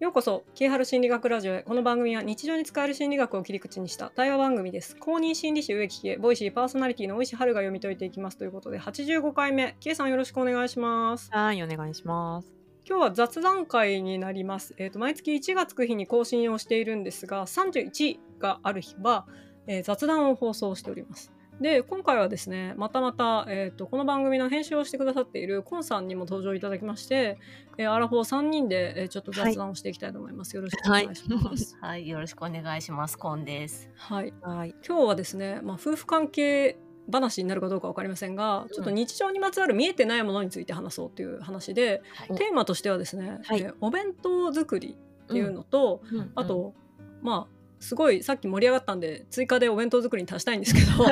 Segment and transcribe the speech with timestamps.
[0.00, 1.64] ようこそ、キーハル心理学ラジオへ。
[1.64, 4.94] この番組は日常に使える心理学を切り口にした対話番組です。
[4.96, 11.28] 公認心理師植木系、ボイシーパーソナリティの大石春が読み解いていきますということで、85回目、キエさんよろしくお願いします。
[11.32, 12.54] はい、お願いします。
[12.88, 14.72] 今日は雑談会になります。
[14.78, 19.26] えっ、と、毎月1がつく日に更新をしているんですが、31がある日は、
[19.66, 21.32] えー雑談を放送しております。
[21.60, 27.38] で、今回はですね、またまた、えっ、と、この番組の編集をしてくださっているコンさんにも登場いただきまして、
[27.78, 30.54] えーアラフォー3人で、えーちょっと雑談をしていきたいと思います。
[30.54, 31.76] よろしくお願いします。
[31.82, 33.18] はい、よろしくお願いします。
[33.18, 33.90] コンです。
[33.96, 34.32] はい。
[34.42, 34.74] はい。
[34.86, 36.78] 今日はですね、まあ、夫婦関係
[37.10, 46.74] 話になるかどうか分かりませんが、ちょっと日常にまつわる見えてないものについて話そうという話で、はいテーマとしてはですね、はいえーお弁当作りっていうのと、うんあ、と、
[47.22, 50.86] まあすごいさっき盛り上がったんで追加でお弁当作りに足したいんですけど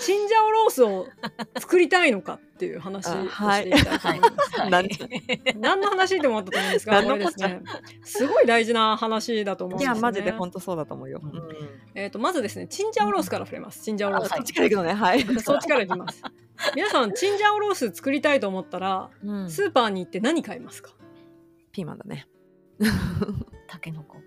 [0.00, 1.06] チンジャオロースを
[1.58, 4.60] 作りたいのかっていう話をしていきたいと思います。
[4.60, 4.70] はい。
[4.70, 4.88] なん
[5.60, 7.62] 何の話って思ったと思うんですが、何のこれですね、
[8.02, 10.00] すごい大事な話だと思うんいや、ですよね。
[10.02, 11.20] マジで本当そうだと思うよ。
[11.22, 11.42] うん
[11.94, 14.94] えー、とまずですねチンジャオロースから触れますチンジャオロースそっちから行くのね。
[14.94, 15.22] はい。
[15.40, 16.22] そっちからいきます
[16.74, 20.92] 皆さんチンジャオロース作りたいと思ったらうんスーパーに行って何買いますか、
[21.72, 22.26] ピーマンだね。
[23.66, 24.18] タケノコ。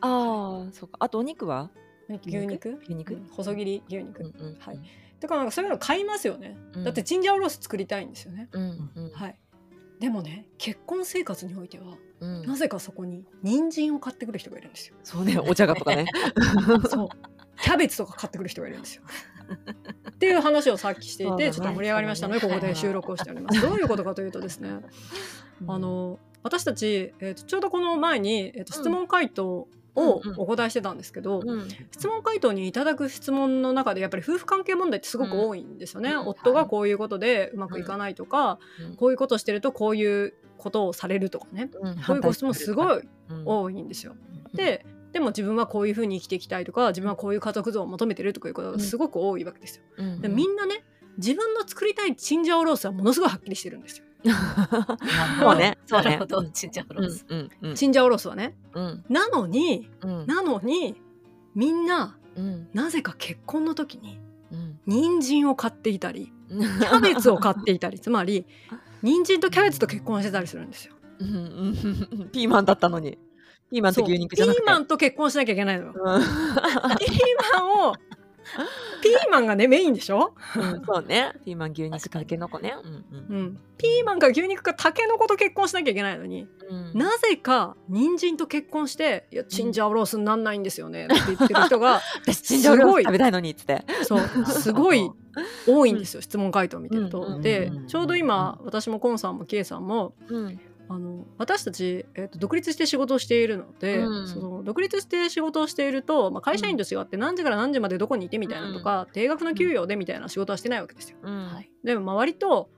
[0.00, 0.96] ああ、そうか。
[1.00, 1.70] あとお肉は？
[2.08, 2.78] 牛肉？
[2.82, 3.14] 牛肉？
[3.14, 3.28] うん。
[3.30, 4.80] 細切り牛肉、うんうんはい。
[5.20, 6.84] だからなんかそういうの買いますよね、うん。
[6.84, 9.38] だってチンジャオロース作りたいんですよね、うんうんはい。
[10.00, 12.46] でもね結婚生活においてはうん。
[12.46, 14.96] なぜかそこに人参を買ってくる人がいるんですよ。
[15.04, 16.06] そうね、お茶がとかね。
[16.88, 17.08] そう。
[17.62, 19.02] キャベツとか買ってくる人がいるんですよ。
[20.10, 23.60] っていう話をさっきしていて、ちょっと盛り上がりましたので、ねここで収録をしております。
[23.62, 24.70] どういうことかというとですね、
[25.66, 30.40] あの私たち、えー、とちょうどこの前に、えー、と質問回答をうんうん。
[30.40, 36.10] お答えしてたんですけど、うん、質問回答にいただく質問の中でやっぱり夫婦関係問題ってすごく多いんですよね。
[36.12, 36.28] うん。
[36.28, 38.58] 夫がこういうことでうまくいかないとか、
[38.88, 38.96] うん。
[38.96, 41.96] こういうことをしてるとこういうことをされるとかね、うん。
[41.96, 43.42] こういうご質問すごいうん。
[43.44, 44.14] 多いんですよ。
[44.54, 49.82] ででも自分はこういうふうに生きていきたいとか自分はこういう家族像を求めてるとかいうことがすごく多いわけですよ。
[49.96, 50.84] うんでみんなね
[51.16, 54.04] 自分の作りたいチンジャオロースはものすごいはっきりしてるんですよ。
[55.40, 56.26] そうね、そうねなるほ。
[56.26, 56.44] ど。
[56.50, 57.24] チンジャオロース。
[57.28, 58.56] うんうんチンジャオロースはね。
[58.74, 61.00] うんなのにうんなのに
[61.54, 64.20] みんなうんなぜか結婚の時に
[64.52, 68.46] うん人参を買っていたりうん キャベツを買っていたりつまり
[69.02, 70.94] 人参とキャベツと結婚してたりするんですよ。
[72.32, 73.18] ピーマンだったのに。
[73.70, 74.62] ピーマンと牛肉じゃなくて。
[74.62, 75.92] ピーマンと結婚しなきゃいけないのよ。
[75.94, 77.08] うんピー
[77.54, 77.94] マンを
[79.02, 81.32] ピーマンがねメインでしょ、うんそうね。
[81.44, 82.74] ピーマン、牛肉、たけのこね。
[82.82, 93.84] うんうん、ピーマンか牛肉かタケノコと結婚しなきゃいけないのにうんなぜか人参と結婚して「いやチンジャオロースになんないんですよね」って言ってる 人が私、チンジャオロース食べたいのにっつって。
[94.02, 95.10] そうすごい
[95.66, 97.22] 多いんですよ、質問回答を見てると。
[97.22, 100.60] うんでうんちょうど今私もコンさんもキエさんもうん
[100.92, 111.18] あの私たち、えー、と独立して仕事をしているので、うんその独立して仕事をしていると、まあ、会社員と違って何時から何時までどこにいてみたいなのとか、定額の給与でみたいな仕事はしてないわけですよ。
[111.22, 111.70] うんはい。
[111.84, 112.70] でもまあ割と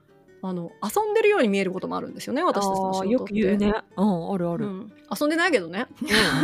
[0.45, 3.09] あの遊んでるように見えることもあるんですよね私たちの仕事って。
[3.09, 3.73] よく言うね。
[3.95, 4.65] うん、あるある。
[4.65, 5.87] うん、遊んでないけどね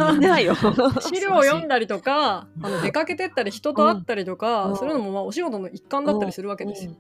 [0.09, 0.55] うん、んでないよ。
[1.01, 6.93] 資料を読んだりとか あの出かけてったり人と会ったりとか、うんするのもまあお仕事の一環だったりするわけですよ。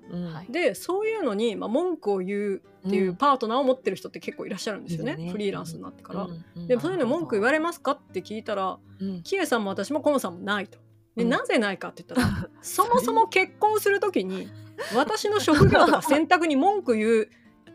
[0.49, 6.23] でそういうのに、まあ、文句を言うっていうパートナーを持ってる人って結構いらっしゃるんですよね、フリーランスになってから。
[6.23, 10.77] うんでもそういうの文句言われますかって聞いたらうんキエさんも私もコンさんもないと。
[11.15, 11.29] でうん。
[11.29, 14.49] なぜないかって言ったら そもそも結婚する時に
[14.95, 17.29] 私の職業とか選択に文句言う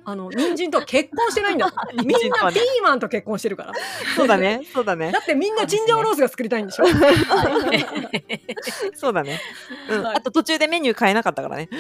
[0.07, 1.71] あの人参とは結婚してないんだ。
[1.73, 3.73] とみんなピーマンと結婚してるから。
[4.15, 4.61] そうだね。
[4.73, 5.11] そうだね。
[5.11, 5.21] だ。
[5.21, 6.85] ってみんなチンジャオロースが作りたいんでしょ？
[8.95, 9.41] そうだね。
[9.89, 10.03] うん。
[10.03, 10.17] はい。
[10.17, 11.71] あと途中でメニュー変えなかったからね。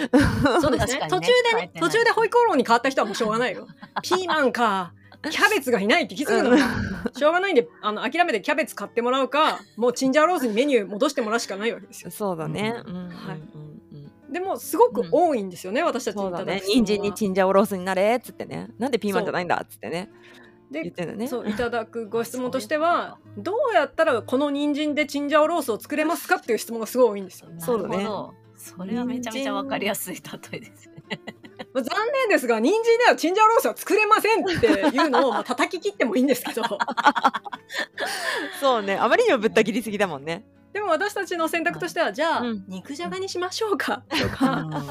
[0.63, 1.07] そうですね。
[1.11, 3.67] 途中でね途中でホイコーローに変わった人はもうしょうがないよ。
[4.03, 4.95] ピーマンか
[5.31, 12.82] キャベツがいないって気づくのかしょうがないんであの諦めてキャベツ買ってもらうかもうチンジャオロースにメニュー戻してもらうしかないわけですよそうだね。
[12.87, 12.97] うん。
[12.97, 13.75] うんはいうんうん
[14.35, 16.65] でもすごく多いんですよね、私たちにそうだねいただく。
[16.65, 18.69] 質問は人参にチンジャオロースになれっつってね。
[18.81, 20.11] なんでピーマンじゃないんだっつってね。
[20.82, 21.29] 言っでね。
[21.29, 27.49] そういただくご質問としては どうやったらこの人参でチンジャオロースを作れますかっていう質問がすごい多いんですよ。
[27.59, 28.35] そうだねなるほど。
[28.56, 31.21] それはめちゃめちゃわかりやすい例えですね。
[31.75, 36.62] 残念ですが人参ではチンジャオロースは作れませんっていうのをまあ叩き切ってもいいんですけど
[38.61, 38.97] そうね。
[38.97, 40.45] あまりにもぶった切りすぎだもんね。
[40.75, 42.65] でも私たちの選択としては、じゃあ、うん。
[42.67, 44.03] 肉じゃがにしましょうか。
[44.09, 44.71] とか、うん。
[44.75, 44.87] かど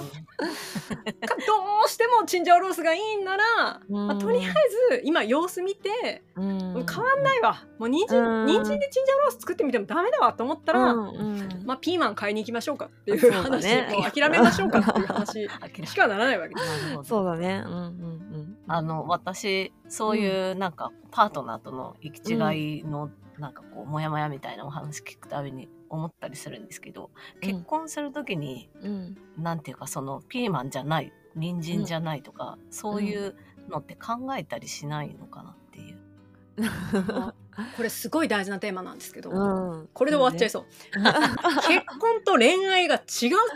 [1.85, 4.53] うしてもチンジャオロースがいいんなら、まあ、とりあえ
[4.97, 6.85] ず今様子見て、うん。
[6.89, 7.65] 変わんないわ。
[7.80, 8.45] もう人参、うん。
[8.45, 11.63] 人参でチンジャオロース作ってみてもダメだわと思ったら、うんうん。
[11.65, 13.89] まあ、ピーマン買いに行きましょうかっていうそうね。
[13.91, 15.50] もう諦めましょうかっていう話
[15.85, 17.09] しかならないわけです。
[17.09, 17.62] そうだね。
[17.65, 18.24] うんうん
[18.68, 23.09] あの私そういうなんかパートナーとの行き違いの
[23.39, 28.91] なんかこうモヤモヤみたいなお話聞くたびに思ったりするんですけどうん結婚する時にうん。
[29.38, 29.44] うん。
[29.44, 33.35] なんていうかそのピーマンじゃない人参じゃないとか、そういう
[33.69, 35.97] のって考えたりしないのかなっていう。
[37.77, 39.89] これすごい大事なテーマなんですけど、うん。
[39.94, 40.65] これで終わっちゃいそう。
[41.68, 43.01] 結婚と恋愛が違う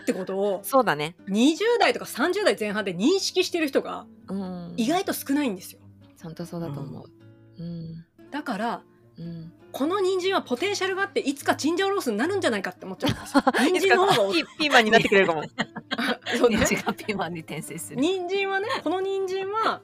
[0.01, 1.15] ってことをそうだね。
[1.27, 4.73] 20代とか30代前半で認識してる人がうん。
[4.77, 5.81] 意外と少ないんですよ。
[6.21, 7.11] 本当そうだと思う。
[7.59, 8.05] うん。
[8.31, 8.83] だから
[9.17, 9.53] うん。
[9.77, 13.43] この人参はポテンシャルがあっていつかチンジャオロースになるんじゃないかって思っちゃうんですよ。
[13.79, 15.43] 人参の方がおピピーマンになってくれるかも。
[16.35, 18.01] そうね人参がピーマンに転生する。
[18.01, 19.83] 人参はねこの人参は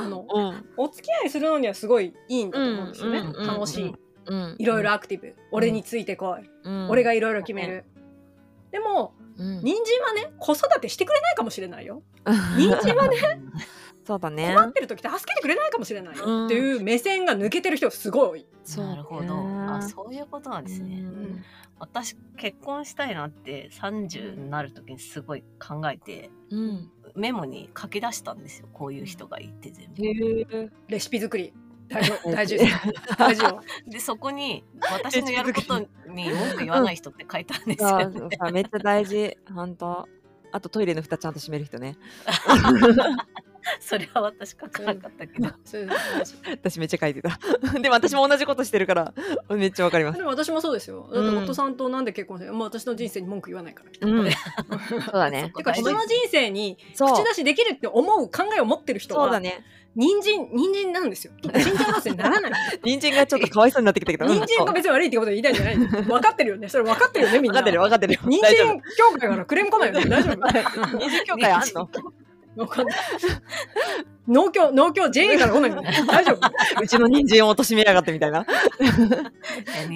[0.00, 0.68] あのうん。
[0.76, 3.94] お付き合いするのにはすごいいいんだと思うんですよね、うんうんうん楽しい、
[4.26, 4.54] うん。
[4.60, 6.88] いろいろアクティブ、俺についてこい、うん。
[6.88, 7.84] 俺がいろいろ決める、
[8.70, 9.60] でもうん。
[9.64, 12.04] 人参はね子育てしてくれないかもしれないよ
[12.56, 13.16] 人参はね
[14.04, 14.54] そうだね。
[14.54, 19.34] 困ってる時助けてくれないかもしれないよ、うんっていう目線が抜けてる人がすごいそうなるほど。
[19.70, 21.00] あそういうことなんですね。
[21.00, 21.44] うん
[21.78, 26.90] 私結婚したいなって30になる時にすごい考えてうん。
[27.14, 30.72] メモに書き出したんですよこういう人がいて全部。
[30.88, 31.52] レシピ作り
[31.88, 32.74] 大丈夫 大事です
[33.18, 38.28] 大事よでそこに私のやることに文句言わない人って書いてあるんですさよ、ね。
[38.38, 39.36] あめっちゃ大事。
[39.52, 40.08] 本当。
[40.52, 41.96] あとトイレの蓋ちゃんと閉める人ね。
[43.80, 45.48] それは私書かなかったけど。
[46.62, 47.38] 私めっちゃ書いてた。
[47.80, 49.14] でも私も同じことしてるから
[49.50, 50.18] めっちゃわかります。
[50.18, 54.30] でも私もそうですよだってうん夫さんとなんで結婚して、もう私の人生に文句言わないから、うん。
[55.02, 55.52] そうだね。
[55.56, 59.64] てか人の人生に口出しできるって思う考えを持ってる人はそうだね。
[59.94, 64.24] 人参人参なんですよチンジャオロースにならない人参がちょっとかわいそうになってきたけど。
[64.24, 68.20] 人参が別に悪いってことで言いたいんじゃない分かってるよねそれ分かってるよねみんな分かってる分かってるよ。
[68.24, 70.98] 人参協会からクレーム来ないよね大丈夫夫。
[70.98, 71.90] 人参協会あんの？
[72.56, 72.96] わかんない。
[74.28, 75.70] 農協農協 JA から来ない
[76.06, 76.50] 大丈夫？
[76.82, 78.46] うちの人参を貶めやがってみたいな。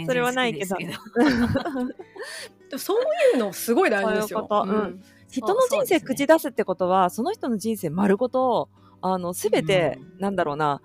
[0.07, 0.77] それはないけど。
[2.79, 2.99] そう
[3.35, 4.47] いうのすごい大事ですよ。
[4.49, 4.67] そういうこと。
[4.67, 4.71] ん。
[4.71, 5.03] うん。
[5.31, 8.69] 人の人生口出すってことはその人の人生丸ごと
[9.01, 10.21] あの全て、うん。
[10.21, 10.81] なんだろうな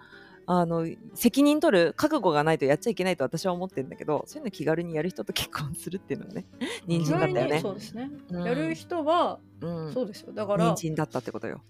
[0.45, 6.45] あの責任取る覚悟がないとやっちゃいけないと私は思ってるんだけどそういうの気軽にやる人と結婚するっていうのはね
[6.87, 7.59] 人参だったよね。
[7.61, 8.43] そうですね、うん。
[8.43, 9.93] やる人はうん。
[9.93, 10.33] そうですよ。
[10.33, 11.61] だから人参だったってことよ、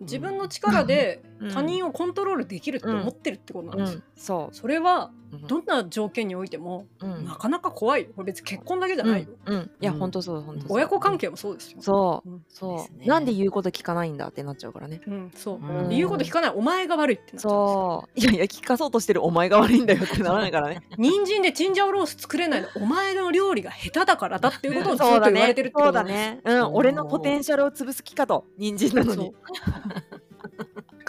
[0.00, 1.50] 自分の力でうん。
[1.52, 7.24] 他人をコントロールできるって思ってるってことなんうですよ、ん、そそれはどんな条件においてもうん。
[7.24, 8.08] なかなか怖いよ。
[8.16, 9.70] これ別に結婚だけじゃないよ、うん、うん。
[9.80, 9.98] いや、うん。
[9.98, 10.72] 本当そう本当そう。
[10.76, 11.78] 親子関係もそうですよ。
[11.80, 12.44] そう、うん。
[12.48, 13.06] そう、ね。
[13.06, 15.00] なんで言うこと聞かないんだってなっちゃうからね。
[15.06, 15.88] うん、そう、うん。
[15.90, 17.52] 言うこと聞かないお前が悪いってなっちゃう。
[17.52, 18.20] んそう。
[18.20, 20.04] いやいや聞かそうとしてるお前が悪いんだよ。
[20.04, 20.82] ってならないからね。
[20.96, 26.40] 人参でチンジャオロース作れないのお前の料理が下手だからだっていうことをずっそうだねと言われてるってこそうだね。
[26.44, 26.74] うん。
[26.74, 28.44] 俺のポテンシャルを潰す気かと。
[28.56, 29.24] 人参なのそう。
[29.24, 29.34] に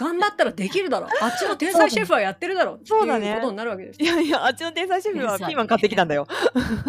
[0.00, 1.10] 頑張ったらできるだろう。
[1.20, 2.76] あっちの天才シェフはやってるだろう。
[2.76, 3.28] ってそうだね。
[3.28, 4.02] いうことになるわけです。
[4.02, 6.26] いやいやあっちの天才シェフはピーマン買ってきたんだよ。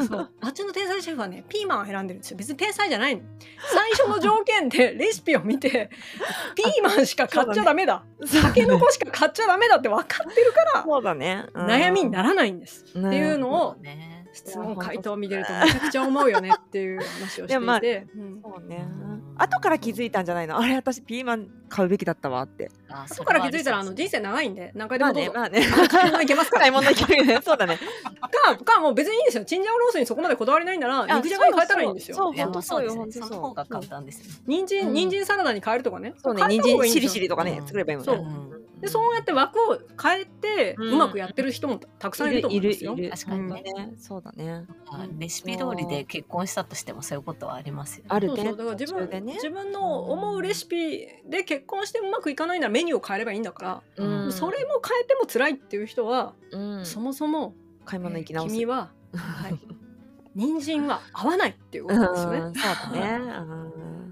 [0.08, 0.30] そう。
[0.40, 2.38] あっちの天才シェフはねピーマンを選んでるんですよ。
[2.38, 3.22] 別に天才じゃないの。
[3.69, 5.90] 最初の条件でレシピを見て
[6.56, 8.02] ピーマンしか買っちゃダメだ。
[8.42, 11.66] タケノコしか買っちゃダメだって分かってるからそうだね、うん。
[11.66, 13.07] 悩みにならないんです、うん。
[13.07, 18.42] っていうのをね質問回答を見てるとめちゃくちゃ思うよねっていう話をし てでもまあいて、うん。
[18.42, 18.88] そうね。
[18.88, 19.21] うん。
[19.38, 20.59] 後から気づいたんじゃないの？
[20.59, 22.69] あれ私ピーマン買うべきだったわって。
[22.90, 25.88] あそこから気づいたらあの人生長いんで何回でまあもどうぞ、ねまあね。
[25.88, 26.59] 買い物行けますから。
[26.61, 27.40] 買い物行けるね。
[27.44, 27.78] そうだね。
[27.78, 29.45] かかもう別にいいんですよ。
[29.45, 32.18] チンジャオロースにそこまでこだわりないならあ肉じゃがに変えたらいいんですよ。
[32.18, 33.00] そういやまあそうですね。
[33.02, 34.94] 本当そうよその方が簡単です人参、うん。
[34.94, 36.14] 人参サラダに変えるとかね。
[36.18, 36.44] そうね。
[36.47, 37.66] 人参しりしりとかねうん。
[37.68, 42.94] 作ればいいもんねでそうやって枠を変えてうまくやってる人もたくさんいると思うんですよ。
[42.94, 43.11] いるいる。
[43.11, 43.61] 確かにね。
[43.61, 44.66] ねそうだね。
[44.88, 48.04] あレシピ通りで結婚したとしてもそういうことはありますよ。
[48.04, 48.44] ねあるね。
[48.44, 54.31] そうだから自分,、自分の思うレシピで結婚してうまくいかないならメニューを変えればいいんだから、うん。
[54.33, 56.85] それも変えても辛いっていう人は、うん。
[56.85, 57.54] そもそも、
[57.85, 59.59] 買い物行き直す君は、はい、
[60.33, 62.40] 人参は合わないっていうことなんですよね。
[62.40, 62.54] うん。
[62.56, 63.26] そうだね。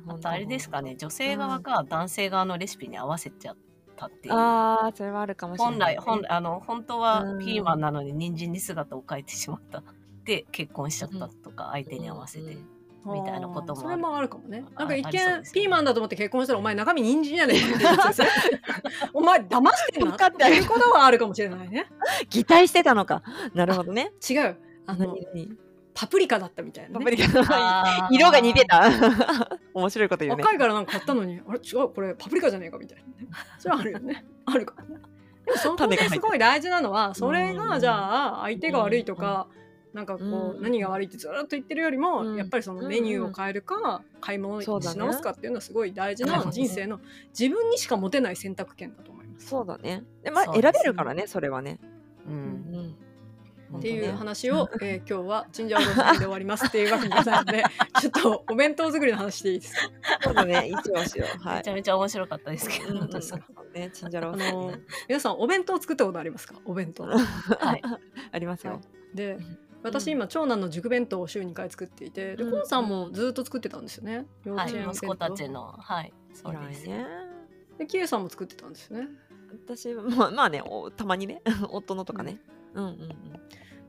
[0.06, 0.12] うん。
[0.12, 0.96] あとあれですかね。
[0.96, 3.58] 女性側が男性側のレシピに合わせちゃっ
[4.00, 4.34] たっていう。
[4.34, 5.98] ああそれはあるかもしれない。
[5.98, 7.40] 本来本あの本当はうん。
[7.40, 9.84] ピーマンなのに人参に姿を変えてしまった。
[10.24, 14.66] で結婚しちゃったとか相手に合わせて、うんみたいなこともそれもあるかもね。
[14.76, 15.20] あなんか一見
[15.54, 17.58] ピーマンだと思って結婚したらお前中身人参やねん。
[19.14, 21.88] お前騙してんな分かっていうことはあるかもしれないね。
[22.30, 23.24] 擬態してたのか。
[23.54, 24.12] なるほどね。
[24.30, 24.58] 違う。
[24.86, 25.16] あの
[25.94, 28.90] パプリカだったみたいな、ね、パプリカ色が似てた。
[29.74, 30.44] 面白いこと言うね。
[30.44, 33.28] 赤いからなんか買ったのにあれ違うこれパプリカじゃねえかみたいなね。
[33.60, 34.26] それはあるよね。
[34.46, 35.02] あるからね。
[35.46, 37.58] でもそこですごい大事なのはそれうん。
[37.58, 39.48] がじゃあ相手が悪いとか
[39.94, 40.62] なんかこううん。
[40.62, 42.36] 何が悪いってずっと言ってるよりもうん。
[42.38, 47.00] やっぱりそのメニューを変えるか買い物をし直すかっていうのはすごい大事な人生の
[47.38, 49.48] 自分にしか持てない選択権だと思います。
[49.48, 50.04] そうだね。
[50.24, 51.80] でまあ選べるからねそれはね。
[52.28, 52.38] うんう
[52.78, 53.09] ん
[53.78, 57.64] っていう本話を、 えー今日はチンジャオロースで終わりますっていうわけにございますので
[58.02, 59.82] ちょっとお弁当作りの話でいいですか？
[60.24, 60.68] そうだね。
[60.70, 61.40] 一応しよう。
[61.44, 61.58] はい。
[61.58, 63.92] めちゃめちゃ面白かったですけど、うんうん当ですかそうね。
[63.94, 64.48] チンジャロあー。
[64.48, 64.74] スの
[65.08, 66.56] 皆さんお弁当作ったことありますか？
[66.66, 67.04] お弁当。
[67.04, 67.18] は
[67.76, 67.82] い、
[68.32, 68.82] ありますよ。
[69.14, 69.60] でうん。
[69.82, 72.52] 私今長男の塾弁当を週2回作っていてでうん。
[72.52, 74.26] コンさんもずっと作ってたんですよね？
[74.46, 76.88] 幼はい、稚園息子たちの、はい、そうです。
[76.88, 77.06] ね。
[77.78, 79.08] でキエさんも作ってたんですよね。
[79.66, 82.40] 私まあまあねおたまにね夫のとかね。
[82.44, 82.98] うんうん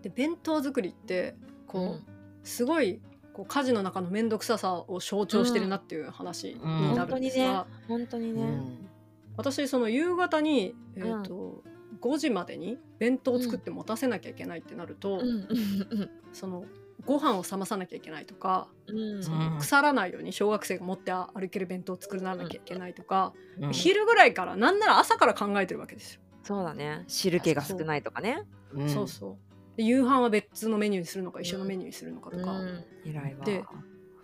[0.02, 2.04] で弁当作りってこう、うん。
[2.42, 3.02] すごい
[3.34, 8.42] こう家事の中の面倒くささを象徴してるなっていう話になるんですが、本当にね。
[8.42, 8.88] うん。
[9.37, 11.62] 私その夕方に、えーと
[12.00, 15.26] 5時までに弁当を作って持たせなきゃいけないってなると、うん。
[15.26, 16.10] うん。
[16.32, 16.64] その
[17.04, 18.99] ご飯を冷まさなきゃいけないとか、うん。
[19.16, 19.22] うん。
[19.22, 23.72] その腐らないように小学生が持って歩ける弁当を作らなきゃいけないとか、うん。
[23.72, 26.20] 昼ぐらいからなんなら朝から考えてるわけですよ。
[26.42, 27.04] そうだね。
[27.06, 28.42] 汁気が少ないとかね。
[28.73, 28.88] うん。
[28.88, 29.38] そうそ
[29.75, 29.76] う。
[29.76, 32.85] で夕飯は別のメニューにするのか一緒のメニューにするのかとか、うん。
[33.04, 33.44] 偉いわ。
[33.44, 33.64] で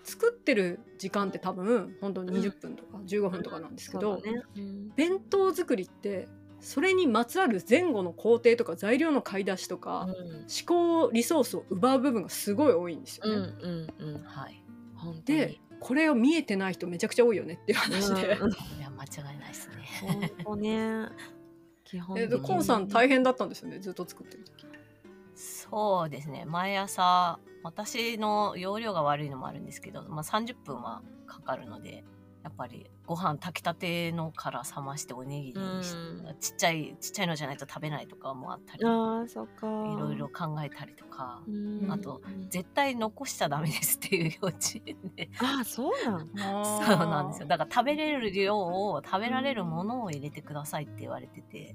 [0.05, 4.43] 作ってる時間って多分本当に20分とか15分とかなんですけど、そうだね。
[4.57, 6.29] うん弁当作りって
[6.61, 13.55] それにまつわる前後の工程とか材料の買い出しとか、思考リソースを奪う部分がすごい多いんですようんね。
[13.61, 13.87] うん
[15.07, 15.25] うん。
[15.25, 19.75] でこれを見えてない人めちゃくちゃ多いよねっていう話で、うんうんいや、間違いないですね。
[20.01, 21.09] 本当ね
[21.87, 24.67] 基本えコンさん大変だったんですよねずっと作ってる時。
[25.37, 26.45] そうですね。
[26.47, 32.05] 毎朝、私の容量が悪いのもあるんですけど、まあ、30分はかかるので、
[32.47, 36.37] やっぱりご飯炊きたてのから冷ましておにぎりにしうん。
[36.39, 39.67] ちっちゃいちっちゃいのじゃないと食べないとかもあったりいああそっか。
[39.67, 41.91] ろいろ考えたりとかうん。
[41.91, 45.29] あと絶対残しちゃダメですっていう幼稚園で。
[45.41, 46.29] ああそうなん。
[46.87, 47.49] そうなんですよ。
[47.49, 51.75] だから食べれる量を食べられるものを入れてくださいって言われてて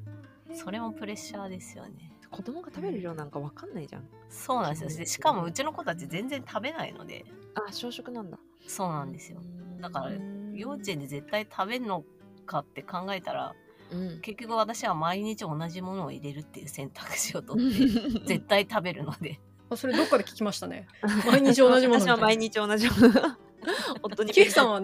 [0.53, 2.13] それもプレッシャーですよね。
[2.29, 4.07] 子供が食べる量なんかわかんないじゃん。
[4.29, 4.89] そうなんですよ。
[4.99, 7.25] でしかもうちの子たち全然食べないので。
[7.67, 8.39] あ小食なんだ。
[8.67, 9.41] そうなんですよ。
[9.81, 12.03] だからうん幼稚園で絶対食べるの
[12.46, 13.53] かって考えたら
[13.91, 14.22] うん。
[14.22, 19.39] 結局私は毎日同じものを入れるっていう選択肢を取って 絶対食べるので。
[19.70, 20.88] あそれどっかで聞きましたね。
[21.25, 23.38] 毎日同じものみ私は毎日同じもの
[24.03, 24.81] 夫にキエさんは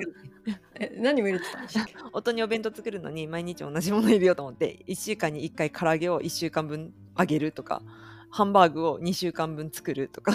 [0.76, 1.96] え何を入れてたんでしたっけ？
[2.14, 7.82] 夫にお弁当作るのに毎日同じもの入れようと思って1週間に1回唐揚げを1週間分揚げるとか
[8.30, 10.32] ハンバーグを2週間分作るとか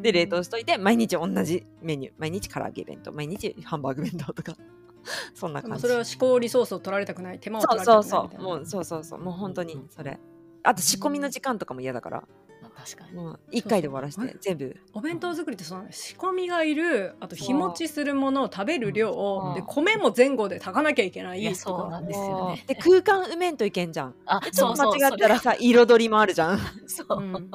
[0.00, 4.56] で冷凍しといて毎日同じメニュー毎日唐揚げ弁当毎日ハンバーグ弁当とか。
[5.34, 5.82] そんな感じ。
[5.82, 7.38] それは思考リソースを取られたくない。
[7.38, 8.42] 手間を取そうられたくないみたいな。
[8.42, 9.20] そうそうもうそうそうそう。
[9.20, 10.18] もう本当にそれ。
[10.62, 12.18] あと仕込みの時間とかも嫌だから。
[12.18, 12.47] まあ
[12.78, 13.12] 確かに。
[13.12, 14.76] もう1回で終わらせて全部。
[14.94, 15.86] お弁当作りってそうなん。
[15.88, 19.52] です仕込みがいるあと日持ちするものを食べる量う。
[19.52, 19.54] ん。
[19.54, 22.64] で米も前後で炊かなきゃいけないいそうなんですよね。
[22.68, 24.14] で空間埋めんといけんじゃん。
[24.26, 26.58] あそうそう間違ったらさ彩りもあるじゃん。
[26.86, 27.50] そう、うん。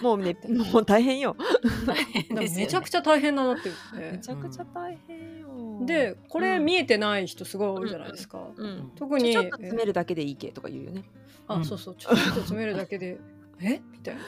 [0.00, 0.36] もうね
[0.72, 1.36] もう大変よ。
[1.86, 2.52] 大変ね。
[2.56, 4.12] めちゃくちゃ大変だなって言って。
[4.12, 5.84] めちゃくちゃ大変よ。
[5.84, 6.64] でこれうん。
[6.64, 8.92] 見えてない人すごい多いじゃないですか、うん。
[8.96, 11.04] 特にちょっと詰めるだけでいいけとか言うよね。
[11.48, 11.60] うん。
[11.60, 11.94] あそうそう。
[11.96, 13.18] ちょっと詰めるだけで
[13.60, 13.80] え？
[13.92, 14.22] みたいな。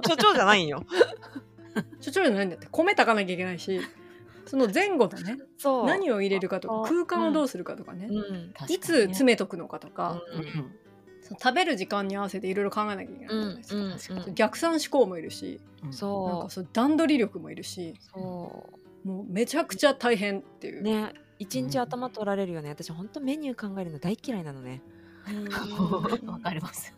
[0.06, 0.84] 所長じゃないんよ。
[2.00, 2.68] 所長じゃないんだって。
[2.70, 3.80] 米炊かなきゃいけないし
[4.46, 5.38] その前後のね。
[5.58, 5.86] そう。
[5.86, 8.20] 何を入れるかとかあ空間をどうするかとかね、うん。
[8.20, 8.74] 確かにね。
[8.76, 10.42] いつ詰めとくのかとか、ううん。
[10.42, 10.74] ん
[11.22, 14.34] その食べる時間に合わせていろいろ考えなきゃいけないじゃないですか、うん確かに。
[14.34, 15.84] 逆算思考もいるしうん。
[15.84, 18.04] なんそかそう段取り力もいるしう。
[18.12, 18.18] そ
[19.04, 20.80] もうめちゃくちゃ大変っていう。
[20.80, 21.14] う、ね。
[21.38, 22.68] 一日頭取られるよね。
[22.68, 24.82] 私本当メニュー考えるの大嫌いなのね。
[24.88, 24.93] うん
[26.26, 26.94] わかります。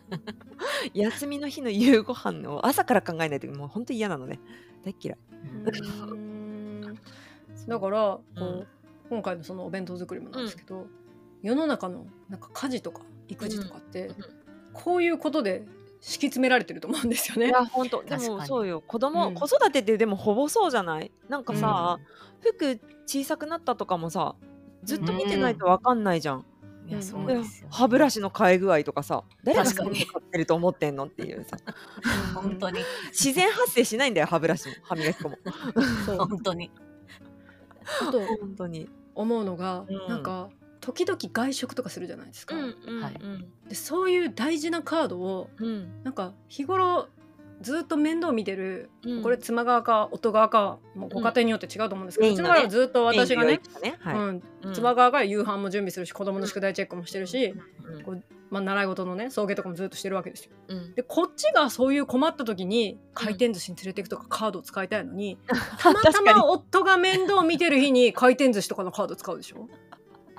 [0.94, 4.40] 休みの日の夕ご飯を朝から考えないともう本当嫌なのね。
[4.84, 5.18] 大嫌い。
[5.62, 6.80] うん。
[7.66, 8.66] だからこう、うん。
[9.08, 10.86] 今回のそのお弁当作りもなんですけど、
[11.42, 14.14] 世の中のなんか家事とか育児とかって、うん。
[14.72, 15.64] こういうことで
[16.00, 17.46] 敷き詰められてると思うんですよね。
[17.46, 17.50] い。
[17.50, 18.02] や本当。
[18.02, 18.80] でもそうよ。
[18.80, 19.34] 子供、うん。
[19.34, 21.12] 子育てってでもほぼそうじゃない？
[21.28, 21.98] なんかさ、
[22.40, 24.34] 服小さくなったとかもさ
[24.82, 26.44] ずっと見てないとわかんないじゃん、
[26.88, 31.56] いやそうでですよ歯ブラシの替え具合とかさ誰がそ買ってると思ってんのっていうさ。
[32.34, 32.80] 本当に。
[33.10, 35.36] 自然発生しないんだよ歯ブラシも歯磨き粉も。
[36.18, 36.70] 本当に。
[38.02, 38.88] あと本当に。
[39.14, 40.08] 思うのが、うん。
[40.08, 40.50] なんか
[40.80, 42.54] 時々外食とかするじゃないですか。
[42.54, 42.68] はい
[43.68, 46.02] でそういう大事なカードをうん。
[46.04, 47.08] なんか日頃
[47.60, 49.22] ずっと面倒見てる、うん。
[49.22, 53.60] これ妻側か夫側かもうご家庭によって違うと思うんですけど、ううんちの場合はずっと私がね、
[54.00, 54.14] はい。
[54.14, 54.74] うん、うん。
[54.74, 58.02] 妻側が夕飯も準備するし子供の宿題チェックもしてるし、うん。
[58.02, 60.52] こうまあ、習い事のね送迎とかもずっとしてるわけですよ。
[60.68, 60.94] うん。
[60.94, 65.38] でこっちがそういう困った時に回転寿司に連れていくとかカードを使いたいのに、
[65.78, 69.68] たまたま 夫が面倒見てる日に回転寿司とかのカード使うでしょ？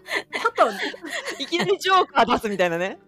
[0.55, 0.71] パタ
[1.37, 2.99] いきなりジョーカー出すみたいなね。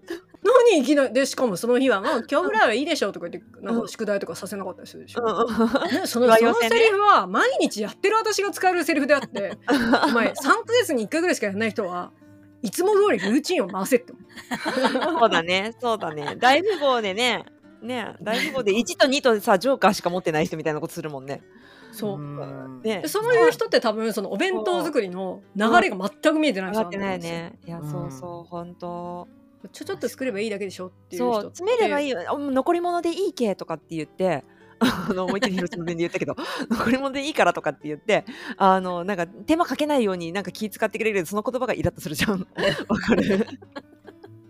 [0.43, 1.13] 何いきなり？
[1.13, 3.81] でしかもその日は「まあ、今日ぐらいはいいでしょ」とか言ってなんうん。
[3.83, 5.21] か宿題とかさせなかったりするでしょ。
[5.23, 9.57] うね、そのそのセリフは毎日やってる私が使えるセリフであって
[10.05, 12.11] お前3ヶ月に1回ぐらいしかやらない人は
[12.61, 15.15] いつも通りルーチンを回せって思う。
[15.15, 16.35] んそうだね、そうだね。
[16.37, 17.45] 大富豪でね、
[17.81, 21.41] ね、大富豪で1と2とさ、ジョーカーしか持ってない人みたいなことするもんね。
[21.91, 22.17] そう。
[22.17, 22.81] うん。
[22.81, 23.01] ね。
[23.01, 27.19] でそういう人って多分そのお弁当作りの流れが全く見えてない人上がってない。
[27.19, 27.57] ね。
[27.65, 29.27] いや、うんそうそう、本当。
[29.73, 34.43] ちょちょっと作ればいいだけでしょっていうそう、詰めればいい残り物でいいけとかって言って、
[34.79, 36.35] あの思いっきり広島弁で言ったけど
[36.71, 38.23] 残り物でいいからとかって言って
[38.55, 42.47] あのなんか手間かけないようになんか気使ってくれるけどその言葉がイラッとするじゃん。
[42.87, 43.45] わかる？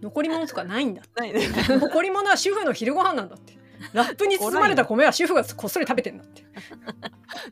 [0.02, 1.02] 残り物とかないんだ。
[1.16, 1.42] ないね。
[1.68, 3.58] 残り物は主婦の昼ご飯なんだって。
[3.94, 6.44] ラップに包まれた米は主婦がこっそり食べてんだって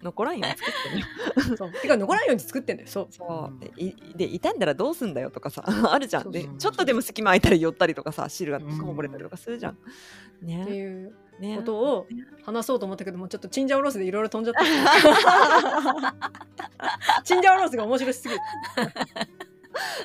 [0.02, 1.04] 残らんように作ってね
[1.58, 1.72] そう。
[1.72, 2.90] てか残らんように作ってんだよ。
[2.90, 3.08] そう。
[3.10, 3.60] そう。
[3.60, 6.32] でいで傷んだらどうすんだよとかさ あるじゃん。
[6.32, 8.78] でちょっとでも隙間空いたら寄ったりとかさ汁がうん。
[8.80, 9.72] こぼれたりとかするじゃん。
[9.74, 9.76] っ
[10.40, 11.58] てねいうね。
[11.58, 12.08] ことを
[12.44, 14.64] 話そうと思ったけどもちょっとチンジャオロースでいろいろ飛んじゃった。
[17.24, 18.40] チンジャオロースが面白すぎる。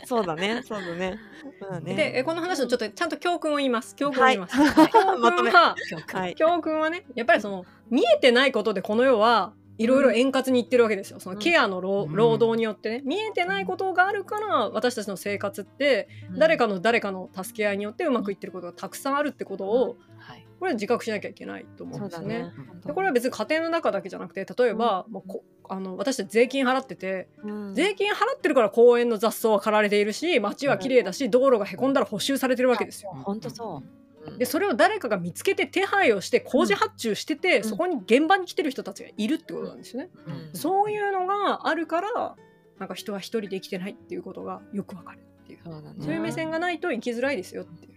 [0.05, 1.19] そうだねそうだね。
[1.61, 1.95] まあね。
[1.95, 3.95] でえこの話のちょっとちゃんと教訓を言います。
[3.97, 4.89] 教訓を言います、はい。
[4.91, 5.51] 教訓まとめ。
[5.51, 5.75] は
[6.13, 6.35] はい。
[6.35, 11.21] 教訓はねやっぱりその見えてないことでこの世はいろいろ円滑にいってるわけですよ。
[11.21, 13.03] そのケアの労,、働によってね。
[13.05, 20.47] 見えてないことがあるから私たちの生活って誰かの誰かの助け合いによってうまくいってることがたくさんあるってことをはい。
[20.59, 22.39] これは自覚しなきゃいけないと思うんですよね。
[22.39, 22.53] ね。
[22.87, 27.75] でこれは別に家庭の中だけじゃなくて例えば、もうこあの私たち税金払っててうん。
[27.75, 33.11] 税金払ってるから公園の雑草は刈られているし街は綺麗だし道路がへこんだら補修されてるわけですよ。
[33.11, 33.41] ほん。
[33.41, 33.77] とそう。
[33.79, 34.02] うん
[34.39, 37.65] でそれを誰かが見つけて手配をして工事発注してて、ん。
[37.65, 40.11] そこに現場に来てる人たちがいるってことなんですよね。
[40.27, 40.57] うん。
[40.57, 42.37] そういうのがあるから
[42.79, 45.95] なんか人は一人で生きてないっていうことがよくわかるっていう、そうだね。
[46.01, 47.93] そういう目線がないと生きづらいですよっていう。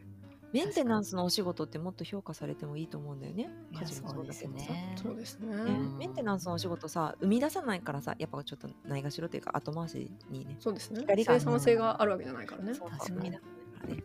[0.55, 3.49] メンテナンスのお仕事ってもっと評価されてもいいと思うんだよね。
[3.77, 5.47] 家事もそうですだけどそうですね。
[5.97, 10.55] メンテナンスのお仕事さ生み出さないからさやっぱちょっとないがしろというか後回しにね。
[10.59, 11.03] そうですね。
[11.07, 12.73] 生産性があるわけじゃないからね。
[12.73, 13.15] そう確かに。
[13.17, 14.03] 生み出さないからね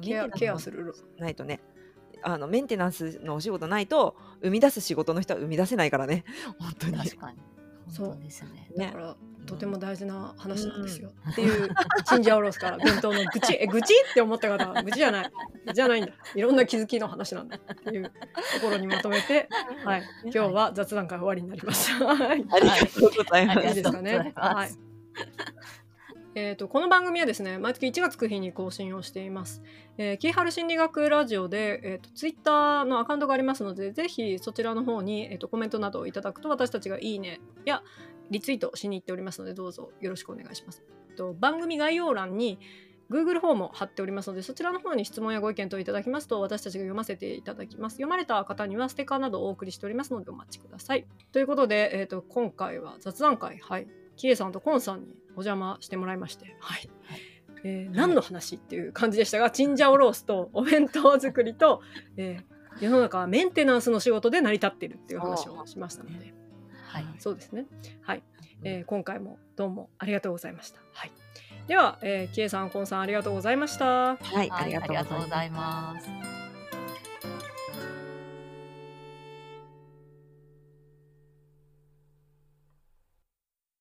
[0.00, 0.94] ケアケアする。
[1.18, 1.60] ないとね。
[2.22, 6.24] あのメンテナンスのお仕事ないと生み出す仕事の人は生み出せないからね。
[6.58, 6.98] 本当に。
[6.98, 7.38] 確かに。
[7.88, 8.18] そう。
[8.22, 8.68] ですね。
[8.76, 8.86] ね。
[8.86, 11.70] だからとても大事な話なんですよ、っていう
[12.06, 13.56] チンジャオロースから弁当の愚痴。
[13.58, 13.94] え愚痴？
[14.10, 15.30] って思った方は愚痴じゃない。
[15.74, 16.12] じゃないんだ。
[16.34, 18.04] いろんな気づきの話なんだっていう
[18.60, 19.48] ところにまとめて、
[19.84, 21.92] はい、今日は雑談会終わりになります。
[21.92, 22.44] はい。
[22.50, 24.32] ありがとうございます、いいですかね。
[24.36, 24.70] はい。
[26.36, 29.62] えー、とこの番組はですね毎月1月9日に更新をしています。
[29.98, 37.82] えー、キーハル心理学ラジオで、えー、とツイッターのアカウントがありますのでぜひそちらの方に、えー、とコメントなどをいただくと私たちが「いいね」や
[38.30, 40.84] リツイートしに行っておりますのでどうぞよろしくお願いします。
[41.16, 42.60] と番組概要欄に
[43.10, 53.88] Google フォームを貼っておりますのでそちらの方に質問やご意見等いただきますと私たちが読ませていただきます読まれた方にはステッカーなどをお送りしておりますのでお待ちくださいということで、えー、と今回は雑談会はい
[54.20, 56.54] キエさんとコンさんにお邪魔してもらいまして。
[56.60, 56.90] はい、
[57.64, 61.80] えー何の話っていう感じでしたがチンジャオロースとお弁当作りと、
[62.18, 66.32] えー世の中はメンテナンスの仕事で成り立っているっていう話をしましたので。
[66.86, 67.04] はい。
[67.18, 67.66] そうですね。
[68.02, 68.22] はい、
[68.62, 70.80] えー今回もどうもありがとうございました。
[70.92, 71.12] はい。
[71.66, 74.16] では、えー、キエさん、コンさんありがとうございました。
[74.16, 74.50] はい、はい。
[74.50, 76.49] ありがとうございいます